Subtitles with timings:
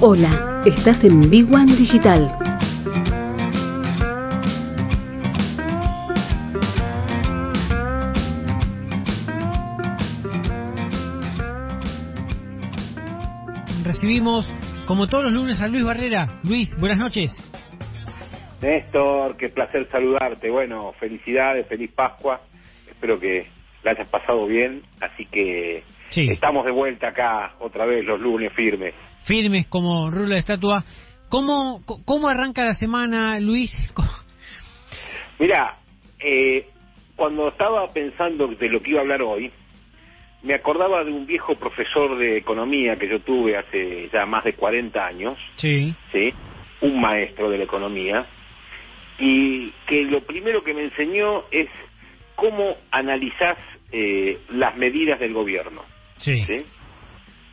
[0.00, 2.30] Hola, estás en Big One Digital.
[13.84, 14.46] Recibimos,
[14.86, 16.26] como todos los lunes, a Luis Barrera.
[16.44, 17.32] Luis, buenas noches.
[18.60, 20.50] Néstor, qué placer saludarte.
[20.50, 22.40] Bueno, felicidades, feliz Pascua.
[22.88, 23.46] Espero que
[23.84, 24.82] la hayas pasado bien.
[25.00, 26.28] Así que Sí.
[26.30, 28.94] estamos de vuelta acá otra vez los lunes firmes.
[29.26, 30.84] Firmes como rulo de estatua.
[31.28, 33.72] ¿Cómo, cómo arranca la semana, Luis?
[35.38, 35.76] Mira,
[36.20, 36.68] eh,
[37.16, 39.50] cuando estaba pensando de lo que iba a hablar hoy,
[40.42, 44.52] me acordaba de un viejo profesor de economía que yo tuve hace ya más de
[44.54, 46.32] 40 años, Sí, ¿sí?
[46.80, 48.26] un maestro de la economía,
[49.18, 51.68] y que lo primero que me enseñó es
[52.36, 53.58] cómo analizás
[53.90, 55.82] eh, las medidas del gobierno.
[56.16, 56.62] sí, ¿sí?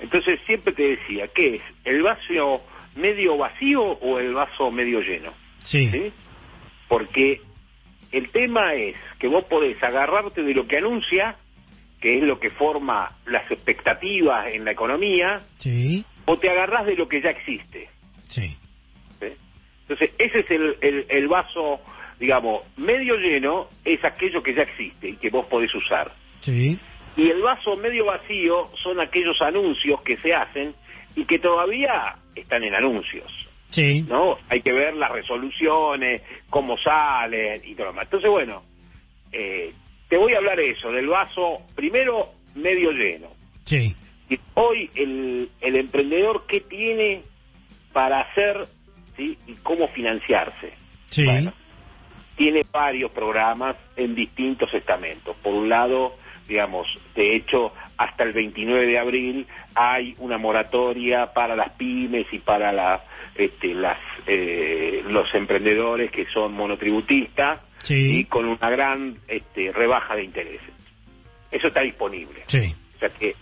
[0.00, 1.62] Entonces siempre te decía, ¿qué es?
[1.84, 2.62] ¿El vaso
[2.96, 5.32] medio vacío o el vaso medio lleno?
[5.62, 6.12] sí, ¿sí?
[6.88, 7.40] Porque
[8.12, 11.36] el tema es que vos podés agarrarte de lo que anuncia,
[12.00, 16.96] que es lo que forma las expectativas en la economía, sí, o te agarrás de
[16.96, 17.88] lo que ya existe.
[18.26, 18.56] sí,
[19.20, 19.26] ¿sí?
[19.82, 21.80] Entonces, ese es el, el- el vaso,
[22.18, 26.12] digamos, medio lleno, es aquello que ya existe y que vos podés usar.
[26.40, 26.78] sí,
[27.16, 30.74] Y el vaso medio vacío son aquellos anuncios que se hacen
[31.16, 33.30] y que todavía están en anuncios.
[33.70, 34.38] sí, ¿no?
[34.48, 38.04] Hay que ver las resoluciones, cómo salen y todo lo demás.
[38.04, 38.62] Entonces, bueno,
[39.32, 39.72] eh,
[40.08, 43.28] te voy a hablar eso, del vaso primero medio lleno.
[43.64, 43.94] sí,
[44.28, 47.22] Y hoy el, el emprendedor, ¿qué tiene
[47.92, 48.66] para hacer
[49.16, 49.36] ¿sí?
[49.46, 50.72] y cómo financiarse?
[51.06, 51.52] sí, Bueno,
[52.36, 55.36] tiene varios programas en distintos estamentos.
[55.42, 56.16] Por un lado,
[56.50, 59.46] digamos, de hecho, hasta el 29 de abril
[59.76, 63.02] hay una moratoria para las pymes y para la,
[63.36, 68.18] este, las, eh, los emprendedores que son monotributistas Sí.
[68.18, 70.68] y con una gran este, rebaja de intereses.
[71.50, 72.42] Eso está disponible.
[72.48, 73.34] sí, O sea que,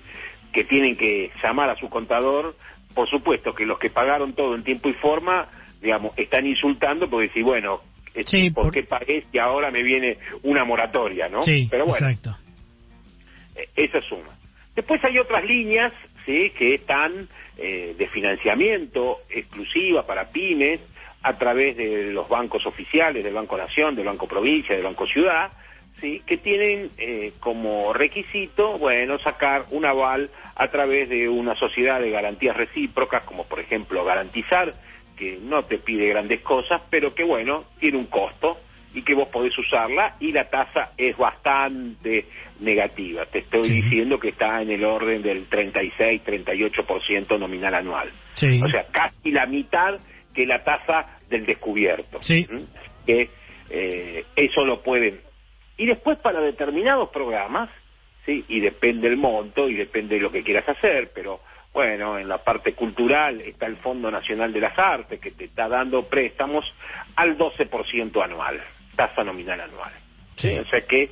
[0.52, 2.54] que tienen que llamar a su contador.
[2.94, 5.48] Por supuesto que los que pagaron todo en tiempo y forma,
[5.80, 7.80] digamos, están insultando porque decir, bueno,
[8.14, 11.42] este, Sí, ¿por, por- qué pagué si ahora me viene una moratoria, no?
[11.42, 12.36] sí, Pero bueno, exacto.
[13.76, 14.30] Esa es una.
[14.74, 15.92] Después hay otras líneas,
[16.24, 20.80] sí, que están eh, de financiamiento exclusiva para pymes
[21.22, 25.50] a través de los bancos oficiales, del Banco Nación, del Banco Provincia, del Banco Ciudad,
[26.00, 32.00] sí, que tienen eh, como requisito, bueno, sacar un aval a través de una sociedad
[32.00, 34.74] de garantías recíprocas, como por ejemplo garantizar,
[35.16, 38.58] que no te pide grandes cosas, pero que bueno, tiene un costo
[38.98, 42.26] y que vos podés usarla y la tasa es bastante
[42.60, 43.26] negativa.
[43.26, 43.72] Te estoy Sí.
[43.82, 48.10] diciendo que está en el orden del 36-38% nominal anual.
[48.34, 49.98] Sí, O sea, casi la mitad
[50.34, 52.20] que la tasa del descubierto.
[52.22, 52.46] Sí.
[52.50, 53.06] ¿Mm?
[53.06, 53.28] Que
[53.70, 55.20] eh, eso lo pueden.
[55.76, 57.70] Y después para determinados programas,
[58.26, 61.40] sí, y depende el monto y depende de lo que quieras hacer, pero
[61.72, 65.68] bueno, en la parte cultural está el Fondo Nacional de las Artes que te está
[65.68, 66.64] dando préstamos
[67.14, 68.60] al 12% anual,
[68.98, 69.92] tasa nominal anual.
[70.36, 70.50] Sí.
[70.58, 71.08] O sea que,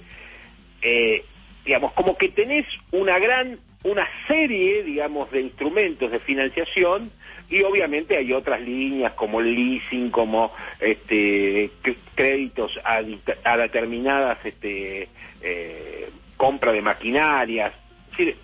[0.83, 1.25] eh,
[1.65, 7.11] digamos, como que tenés una gran, una serie, digamos, de instrumentos de financiación
[7.49, 13.01] y obviamente hay otras líneas como el leasing, como este, cr- créditos a,
[13.45, 15.09] a determinadas este,
[15.41, 17.73] eh, compra de maquinarias.
[18.11, 18.37] Es decir,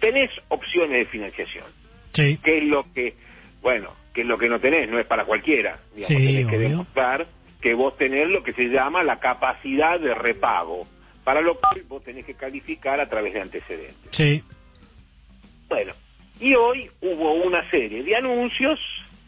[0.00, 1.66] tenés opciones de financiación
[2.14, 3.14] sí, que es lo que,
[3.60, 5.78] bueno, que es lo que no tenés, no es para cualquiera.
[5.94, 7.26] Digamos, Sí, tenés que demostrar
[7.66, 10.86] que vos tenés lo que se llama la capacidad de repago,
[11.24, 14.08] para lo cual vos tenés que calificar a través de antecedentes.
[14.12, 14.40] sí,
[15.68, 15.92] Bueno,
[16.38, 18.78] y hoy hubo una serie de anuncios,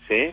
[0.07, 0.31] ¿sí?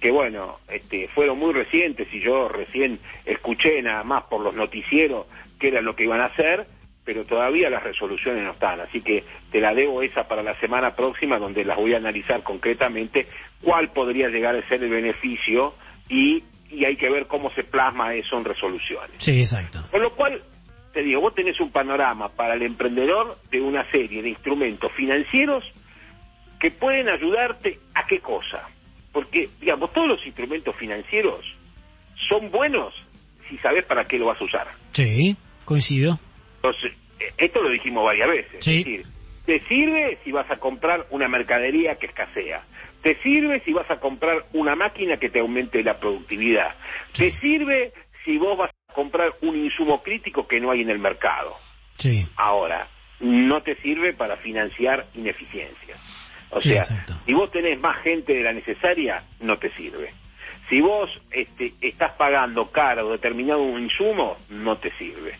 [0.00, 5.26] que bueno, este, fueron muy recientes y yo recién escuché nada más por los noticieros
[5.60, 6.64] qué era lo que iban a hacer,
[7.04, 10.96] pero todavía las resoluciones no están, así que te la debo esa para la semana
[10.96, 13.26] próxima donde las voy a analizar concretamente
[13.60, 15.74] cuál podría llegar a ser el beneficio
[16.08, 19.16] y, y hay que ver cómo se plasma eso en resoluciones.
[19.18, 19.84] sí, exacto.
[19.90, 20.42] Con lo cual,
[20.92, 25.64] te digo, vos tenés un panorama para el emprendedor de una serie de instrumentos financieros
[26.60, 28.68] que pueden ayudarte a qué cosa.
[29.12, 31.44] Porque, digamos, todos los instrumentos financieros
[32.28, 32.94] son buenos
[33.48, 34.68] si sabes para qué lo vas a usar.
[34.92, 36.18] Sí, coincido.
[36.56, 38.64] Entonces, eh, esto lo dijimos varias veces.
[38.64, 38.78] Sí.
[38.78, 39.06] Es decir,
[39.44, 42.62] te sirve si vas a comprar una mercadería que escasea.
[43.02, 46.74] Te sirve si vas a comprar una máquina que te aumente la productividad.
[47.12, 47.30] Sí.
[47.30, 47.92] Te sirve
[48.24, 51.56] si vos vas a comprar un insumo crítico que no hay en el mercado.
[51.98, 52.86] Sí, Ahora,
[53.20, 55.98] no te sirve para financiar ineficiencias.
[56.50, 57.14] O Sí, sea, exacto.
[57.24, 60.12] si vos tenés más gente de la necesaria, no te sirve.
[60.68, 65.34] Si vos este, estás pagando caro determinado un insumo, no te sirve.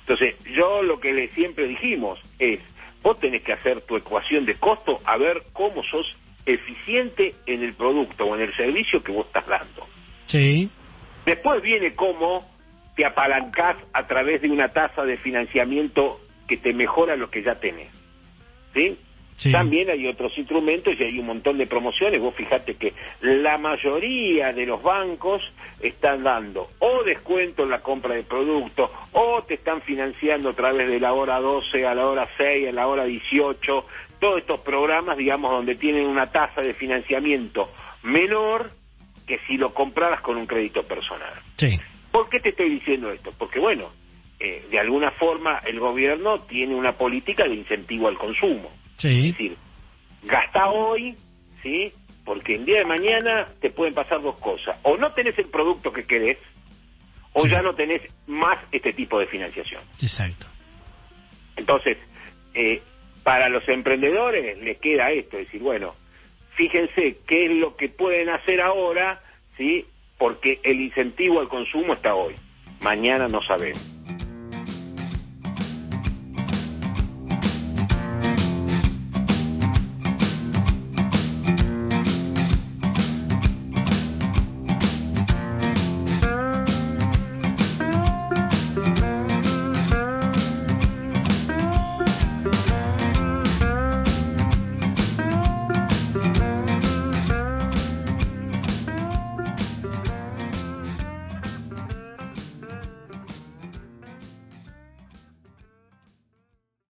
[0.00, 2.60] Entonces, yo lo que le siempre dijimos es,
[3.02, 6.16] vos tenés que hacer tu ecuación de costo a ver cómo sos
[6.46, 9.86] eficiente en el producto o en el servicio que vos estás dando.
[10.26, 10.70] Sí,
[11.28, 12.42] Después viene cómo
[12.96, 17.56] te apalancás a través de una tasa de financiamiento que te mejora lo que ya
[17.56, 17.90] tenés.
[18.72, 18.98] ¿Sí?
[19.38, 19.52] Sí.
[19.52, 22.20] También hay otros instrumentos y hay un montón de promociones.
[22.20, 25.42] Vos fijate que la mayoría de los bancos
[25.80, 30.90] están dando o descuento en la compra de productos o te están financiando a través
[30.90, 33.86] de la hora 12 a la hora 6, a la hora 18.
[34.18, 37.70] Todos estos programas, digamos, donde tienen una tasa de financiamiento
[38.02, 38.72] menor
[39.24, 41.32] que si lo compraras con un crédito personal.
[41.58, 41.78] sí,
[42.10, 43.30] ¿Por qué te estoy diciendo esto?
[43.38, 43.90] Porque, bueno,
[44.40, 48.70] eh, de alguna forma el gobierno tiene una política de incentivo al consumo.
[48.98, 49.56] Sí, Es decir,
[50.24, 51.16] gasta hoy,
[51.62, 51.92] ¿sí?
[52.24, 54.76] Porque el día de mañana te pueden pasar dos cosas.
[54.82, 56.36] O no tenés el producto que querés,
[57.32, 57.50] o Sí.
[57.50, 59.82] ya no tenés más este tipo de financiación.
[60.02, 60.46] exacto.
[61.56, 61.98] Entonces,
[62.54, 62.80] eh,
[63.22, 65.94] para los emprendedores les queda esto, es decir, bueno,
[66.54, 69.20] fíjense qué es lo que pueden hacer ahora,
[69.56, 69.84] ¿sí?
[70.18, 72.34] Porque el incentivo al consumo está hoy.
[72.80, 73.82] Mañana no sabemos.